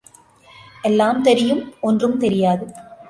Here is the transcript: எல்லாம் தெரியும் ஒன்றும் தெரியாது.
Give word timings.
எல்லாம் 0.83 1.21
தெரியும் 1.21 1.61
ஒன்றும் 1.81 2.17
தெரியாது. 2.17 2.65